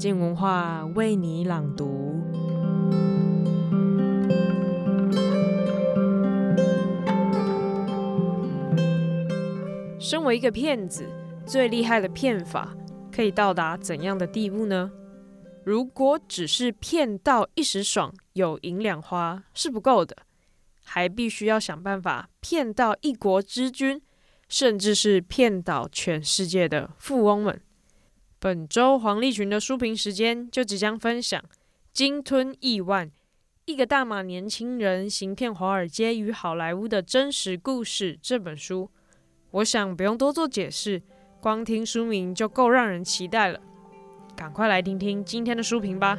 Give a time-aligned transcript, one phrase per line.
[0.00, 2.18] 静文化为你朗读。
[9.98, 11.04] 身为一个骗子，
[11.44, 12.74] 最厉害的骗法
[13.14, 14.90] 可以到达怎样的地步呢？
[15.64, 20.16] 如果只是骗到一时爽，有银两花是不够的，
[20.82, 24.00] 还必须要想办法骗到一国之君，
[24.48, 27.60] 甚至是骗倒全世界的富翁们。
[28.42, 31.38] 本周黄立群的书评时间就即将分享
[31.92, 33.06] 《鲸吞亿万》，
[33.66, 38.90] 一个大马年轻人行骗华尔街与好莱坞的真实故事这本书。
[39.50, 41.02] 我想不用多做解释，
[41.38, 43.60] 光听书名就够让人期待了。
[44.34, 46.18] 赶快来听听今天的书评吧。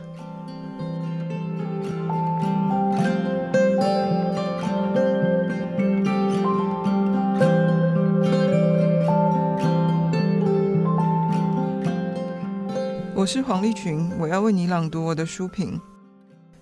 [13.22, 15.80] 我是黄立群，我要为你朗读我的书评。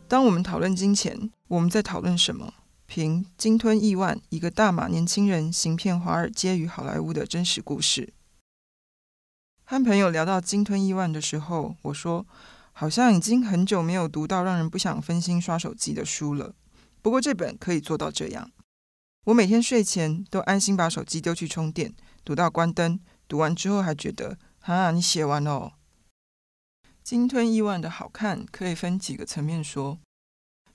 [0.10, 2.54] 当我们讨论金钱，我们在讨论什么？
[2.86, 8.12] 评鲸吞亿万，一个大马年轻人行骗华尔街与好莱坞的真实故事。
[9.64, 12.28] 和朋友聊到鲸吞亿万的时候，我说，
[12.74, 16.54] 好像已经很久没有读到让人不想分心刷手机的书了。
[17.02, 18.52] 不过这本可以做到这样。
[19.28, 21.94] 我每天睡前都安心把手机丢去充电，
[22.26, 23.00] 读到关灯。
[23.30, 25.72] 读完之后还觉得，啊，你写完了哦。
[27.10, 29.98] 鲸吞亿万的好看可以分几个层面说。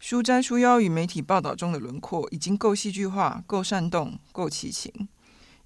[0.01, 5.09] 书摘书腰与媒体报道中的轮廓已经够戏剧化、够煽动、够奇情。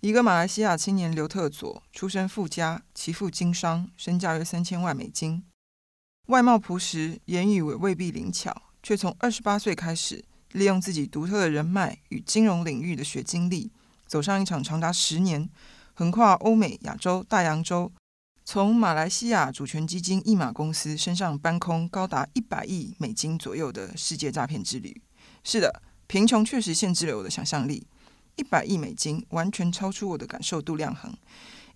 [0.01, 5.43] 一个马来西亚青年刘特佐，出身富家，其父经商，身价约三千万美金。
[6.27, 13.71] 外貌朴实，言语也未必灵巧，却从二十八岁开始，利用自己独特的人脉与金融领域的学经历，
[14.07, 15.49] 走上一场长达十年、
[15.95, 17.91] 横跨欧美、亚洲、大洋洲。
[18.51, 25.03] 从马来西亚主权基金一马公司身上搬空高达一百亿美金左右的世界诈骗之旅。
[25.45, 27.87] 是的，贫穷确实限制了我的想象力。
[28.37, 31.15] 一百亿美金完全超出我的感受度量衡。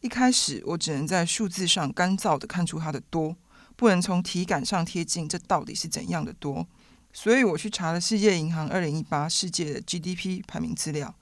[0.01, 3.37] 一开始我只能在数字上干燥地看出它的多，
[3.77, 6.67] 不能从体感上贴近这到底是怎样的多。
[7.13, 11.15] 所以我去查了世界银行二零一八世界的 GDP 排名资料。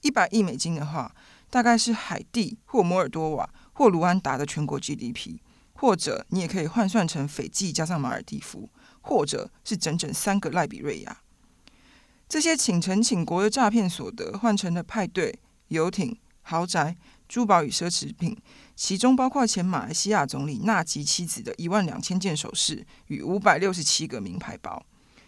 [0.00, 1.14] 一百亿美金的话，
[1.48, 3.48] 大概是海地或摩尔多瓦。
[3.76, 5.36] 或卢安达的全国 GDP，
[5.74, 8.70] 或者你也可以换算成斐济加上马尔地夫，
[9.02, 11.20] 或者是整整三个赖比瑞亚。
[12.26, 15.38] 这些请城请国的诈骗所得换成了派对、
[15.68, 16.96] 游艇、豪宅、
[17.28, 18.34] 珠宝与奢侈品，
[18.74, 24.82] 其中包括前马来西亚总理纳吉妻子的一万两千件首饰与五百六十七个名牌包、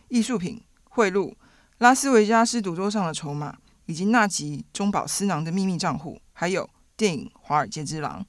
[0.08, 1.34] 艺术品、贿赂、
[1.76, 8.22] 拉斯维加斯赌桌上的筹码，以及纳吉中饱私囊的秘密账户，还有电影《华尔街之狼》。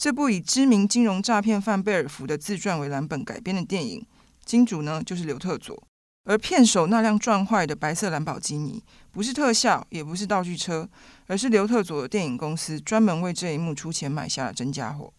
[0.00, 4.02] 这部以知名金融诈骗犯贝尔福的自传为蓝本改编的电影，
[4.46, 5.86] 金主呢就是刘特佐，
[6.24, 10.88] 而骗手那辆撞坏的白色兰博基尼，不是特效，也不是道具车，
[11.26, 15.12] 而是刘特佐的电影公司专门为这一幕出钱买下了真家伙。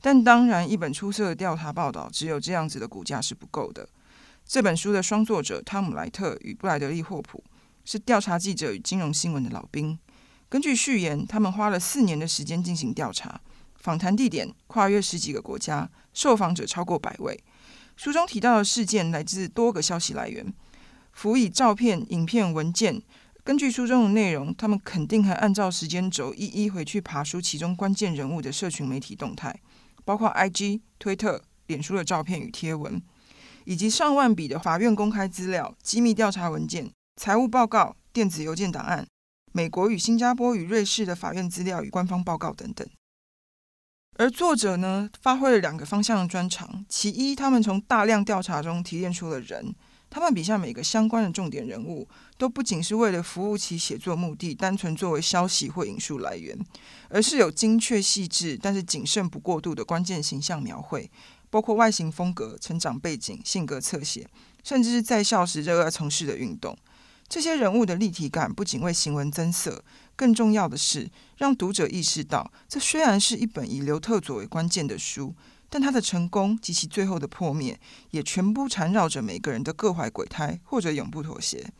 [0.00, 3.88] 但当然，一本出色的调查报道，只有这样子的骨架是不够的。
[4.46, 7.42] 这本书的双作者汤姆莱特与布莱德利霍普
[7.84, 9.98] 是调查记者与金融新闻的老兵，
[10.48, 13.40] 根据序言，他们花了四年的时间进行调查。
[13.82, 17.42] 访谈地点跨越十几个国家，受访者超过百位。
[17.96, 20.54] 书中提到的事件来自多个消息来源，
[21.10, 23.02] 辅以照片、影片、文件。
[23.42, 29.60] 根据书中的内容，他们肯定还按照时间轴一一回去爬梳其中关键人物的社群媒体动态，
[30.04, 33.02] 包括 IG、推特、脸书的照片与贴文，
[33.64, 36.88] 以及上万笔的法院公开资料、机密调查文件、
[37.20, 39.04] 财务报告、电子邮件档案、
[39.50, 42.88] 美国与新加坡与瑞士的法院资料与官方报告等等。
[44.18, 46.84] 而作者呢，发挥了两个方向的专长。
[46.88, 49.74] 其一，他们从大量调查中提炼出了人，
[50.10, 52.06] 他们笔下每个相关的重点人物，
[52.36, 56.58] 都不仅是为了服务其写作目的，单纯作为消息或引述来源，
[57.08, 61.10] 而是有精确细致，但是谨慎不过度的关键形象描绘，
[61.48, 64.28] 包括外形风格、成长背景、性格侧写，
[64.62, 66.76] 甚至是在校时热爱从事的运动。
[67.28, 69.82] 这些人物的立体感不仅为行文增色。
[70.16, 75.34] 更重要的是，让读者意识到，这虽然是一本以刘特佐为关键的书，
[75.68, 77.80] 但他的成功及其最后的破灭，
[78.10, 81.72] 也全部缠绕着每个人的各怀鬼胎或者永不妥协。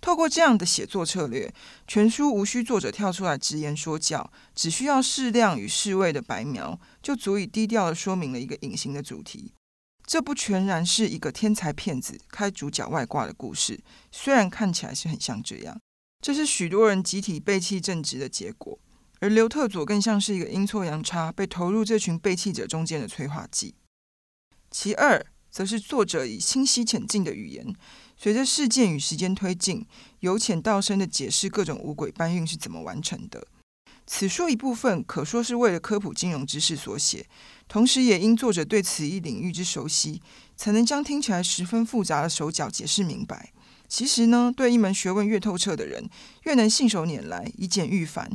[0.00, 1.52] 透过这样的写作策略，
[1.86, 9.52] 全书无需作者跳出来直言说教，只需要适量与适味的白描，就足以低调地说明了一个隐形的主题。
[10.04, 13.80] 这不全然是一个天才骗子开主角外挂的故事，
[14.10, 15.80] 虽然看起来是很像这样。
[16.22, 18.78] 这是许多人集体背弃正直的结果，
[19.18, 23.74] 而刘特佐更像是一个阴错阳差被投入这群背弃者中间的催化剂。
[24.70, 27.74] 其二，则是作者以清晰浅近的语言，
[28.16, 29.84] 随着事件与时间推进，
[30.20, 33.48] 由浅到深地解释各种五轨搬运是怎么完成的。
[34.06, 37.26] 此书一部分可说是为了科普金融知识所写，
[37.66, 40.22] 同时也因作者对此一领域之熟悉，
[40.56, 43.52] 才能将听起来十分复杂的手脚解释明白。
[43.92, 46.08] 其实呢，对一门学问越透彻的人，
[46.44, 48.26] 越能信手拈来，以简驭繁；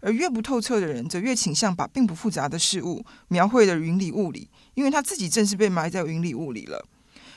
[0.00, 6.86] 而越不透彻的人，则越倾向把并不复杂的事物描绘得云里雾里，因为他自己正是被埋在云里雾里了。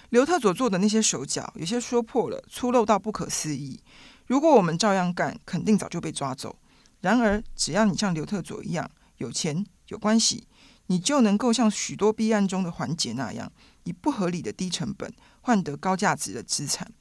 [0.09, 3.79] 刘特佐做的那些手脚，有些说破了，粗陋到不可思议。
[4.27, 6.57] 如果我们照样干，肯定早就被抓走。
[6.99, 10.45] 然而，只要你像刘特佐一样有钱有关系，
[10.87, 13.49] 你就能够像许多弊案中的环节那样，
[13.85, 16.91] 以不合理的低成本换得高价值的资产。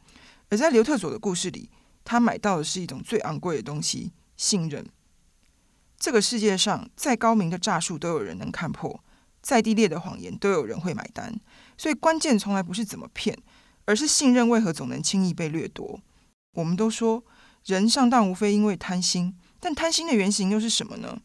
[0.50, 1.70] 而在刘特佐的故事里，
[2.04, 4.86] 他买到的是一种最昂贵的东西——信任。
[5.98, 9.02] 这个世界上再高明的诈术都有人能看破，
[9.42, 11.38] 再低劣的谎言都有人会买单。
[11.76, 13.36] 所以关键从来不是怎么骗，
[13.84, 16.00] 而是信任为何总能轻易被掠夺。
[16.54, 17.24] 我们都说
[17.64, 21.20] 人上当无非因为贪心，但贪心的原型又是什么呢？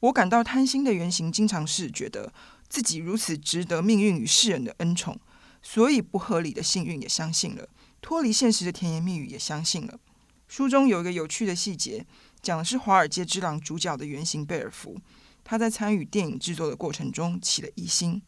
[0.00, 2.32] 我感到贪心的原型经常是觉得
[2.68, 5.18] 自己如此值得命运与世人的恩宠，
[5.62, 7.68] 所以不合理的幸运也相信了。
[8.00, 9.98] 脱离现实的甜言蜜语也相信了。
[10.46, 12.06] 书中有一个有趣的细节，
[12.40, 14.98] 讲的是《华尔街之狼》主角的原型贝尔福。
[15.44, 18.22] 他在参与电影制作的过程中起了疑心。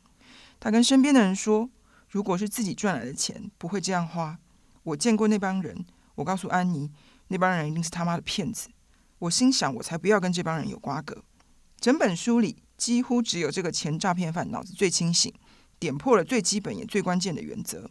[0.59, 1.71] 他跟身边的人说
[2.09, 4.39] ：“如果是自己赚来的钱，不会这样花。
[4.83, 5.85] 我见过那帮人。
[6.17, 6.91] 我告诉安妮，
[7.29, 8.69] 那帮人一定是他妈的骗子。
[9.19, 11.23] 我心想，我才不要跟这帮人有瓜葛。”
[11.81, 15.33] 整本书里几乎只有这个前诈骗犯脑子最清醒，
[15.79, 17.91] 点破了最基本也最关键的原则。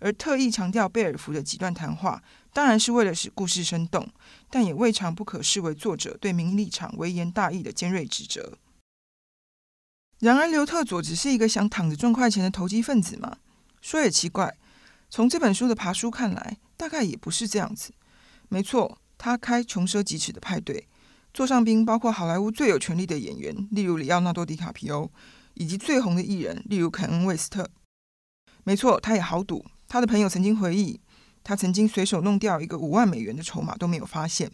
[0.00, 2.22] 而特意强调贝尔福的几段谈话，
[2.52, 4.08] 当然是为了使故事生动，
[4.50, 8.58] 但也未尝不可视为作者对名利场微言大义的尖锐指责。
[10.20, 13.38] 然而，刘特佐只是一个想躺着赚快钱的投机分子吗？
[13.80, 14.56] 说也奇怪，
[15.08, 17.92] 从这本书的爬书看来，大概也不是这样子。
[18.48, 20.88] 没错，他开穷奢极侈的派对，
[21.32, 25.08] 座上宾包括好莱坞最有权力的演员，例如里奥纳多·迪卡皮欧，
[25.54, 27.70] 以及最红的艺人，例如肯恩·魏斯特。
[28.64, 29.64] 没错，他也豪赌。
[29.88, 31.00] 他的朋友曾经回忆，
[31.42, 34.52] 他曾经随手弄掉一个五万美元的筹码都没有发现。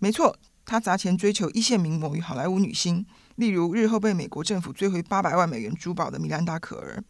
[0.00, 3.06] 没错，他砸钱追求一线名模与好莱坞女星，
[3.36, 7.02] 例如日后被美国政府追回八百万美元珠宝的米兰达·可儿。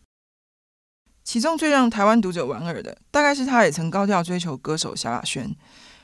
[1.24, 5.54] 其中最让台湾读者莞尔的，大概是他也曾高调追求歌手萧亚轩，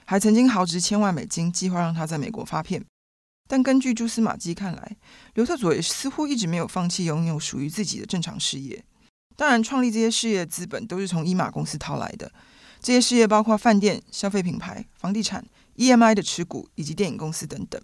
[0.04, 2.84] 还曾经豪掷千万美金，计划让他在美国发片。
[3.48, 4.96] 但根据蛛丝马迹看来，
[5.34, 8.84] 刘特佐也似乎一直没有放弃拥有属于自己的正常事业。
[9.36, 12.30] 当然，创立这些事业的资本都是从伊玛公司掏来的。
[12.80, 15.44] 这些事业包括饭店、消费品牌、房地产、
[15.76, 17.80] EMI 的持股以及电影公司等等。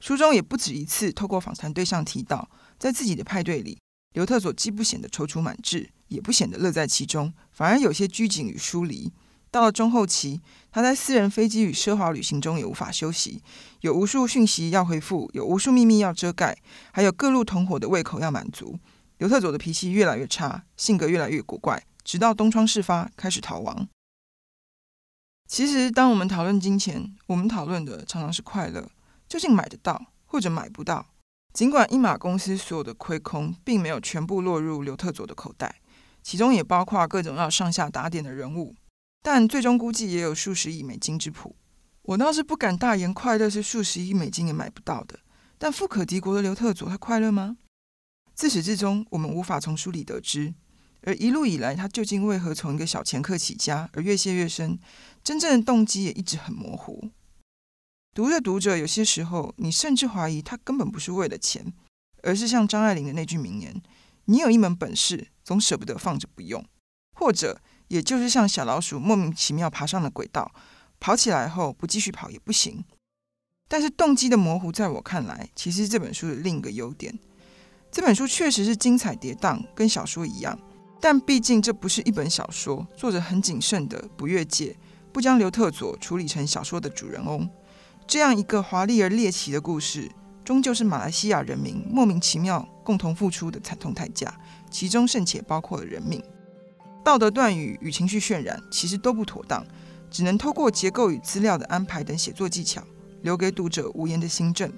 [0.00, 3.78] 书中也不止一次透过访谈对象提到，在自己的派对里，
[4.14, 9.12] 刘特佐既不显得踌躇满志，也不显得乐在其中，反而有些拘谨与疏离。
[9.50, 10.40] 到了中后期，
[10.70, 13.42] 他在私人飞机与奢华旅行中也无法休息，
[13.82, 16.56] 有无数讯息要回复，有无数秘密要遮盖，
[16.90, 18.78] 还有各路同伙的胃口要满足。
[19.22, 23.86] 刘特佐的脾气越来越差，性格越来越古怪，直到东窗事发，开始逃亡。
[25.46, 28.90] 其实，当我们讨论金钱，我们讨论的常常是快乐，
[29.28, 31.06] 究竟买得到或者买不到。
[31.52, 35.80] 尽管一马公司所有的亏空，并没有全部落入刘特佐的口袋，
[36.24, 38.74] 其中也包括各种要上下打点的人物，
[39.22, 41.54] 但最终估计也有数十亿美金之谱。
[42.02, 45.20] 我倒是不敢大言快乐是数十亿美金也买不到的，
[45.58, 47.58] 但富可敌国的刘特佐，他快乐吗？
[48.34, 50.54] 自始至终，我们无法从书里得知。
[51.02, 54.78] 而一路以来，他究竟为何从一个小掮客起家，而越陷越深？
[55.24, 57.10] 真正的动机也一直很模糊。
[58.14, 61.72] 读着读着，有些时候，你甚至怀疑他根本不是为了钱，
[62.22, 63.82] 而是像张爱玲的那句名言
[64.26, 66.64] ：“你有一门本事，总舍不得放着不用。”
[67.18, 70.52] 或者，也就是像小老鼠莫名其妙爬上了轨道，
[71.00, 72.84] 跑起来后不继续跑也不行。
[73.66, 77.18] 但是动机的模糊，在我看来，其实是这本书的另一个优点。
[77.92, 80.58] 这本书确实是精彩跌宕，跟小说一样，
[80.98, 84.74] 但毕竟这不是一本小说，作者很谨慎的不越界，
[85.12, 87.46] 不将刘特佐处理成小说的主人翁。
[88.06, 90.10] 这样一个华丽而猎奇的故事，
[90.42, 94.34] 终究是马来西亚人民莫名其妙共同付出的惨痛代价，
[94.70, 96.22] 其中甚且包括了人命。
[97.04, 99.62] 道德断语与情绪渲染其实都不妥当，
[100.10, 102.82] 只能透过结构与资料的安排等写作技巧，
[103.20, 104.72] 留给读者无言的心证。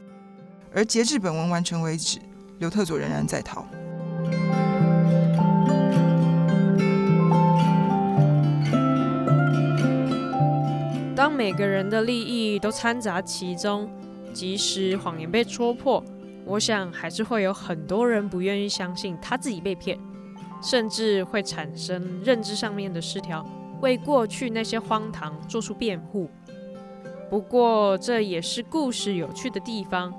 [0.74, 2.18] 而截至本文完成为止。
[2.64, 3.66] 刘特佐仍然在逃。
[11.14, 13.86] 当每个人的利益都掺杂其中，
[14.32, 16.02] 即使谎言被戳破，
[16.46, 19.98] 我想还是会有很多人不愿意相信他自己被骗。
[20.62, 23.46] 甚至会产生认知上面的失调，
[23.82, 26.30] 为过去那些荒唐做出辩护。
[27.28, 30.10] 不过，这也是故事有趣的地方，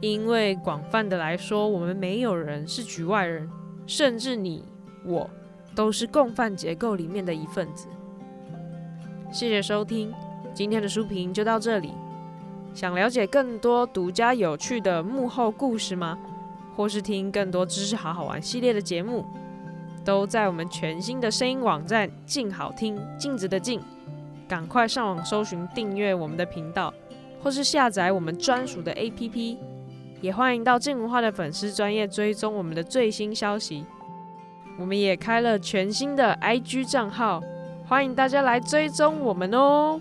[0.00, 3.50] 因为广泛的来说，我们没有人是局外人，
[3.86, 4.64] 甚至你
[5.04, 5.28] 我
[5.74, 7.88] 都是共犯结构里面的一份子。
[9.32, 10.12] 谢谢收听，
[10.54, 11.92] 今天的书评就到这里。
[12.74, 16.18] 想了解更多独家有趣的幕后故事吗？
[16.76, 19.24] 或是听更多知识好好玩系列的节目？
[20.04, 23.80] 都在我们全新的声音网站“静好听”，镜子的镜，
[24.46, 26.92] 赶快上网搜寻订阅我们的频道，
[27.42, 29.56] 或是下载我们专属的 APP。
[30.26, 33.86] 也欢迎到静文化的粉丝专业追踪我们的最新消息。
[34.76, 37.40] 我们也开了全新的 IG 账号，
[37.86, 40.00] 欢迎大家来追踪我们哦。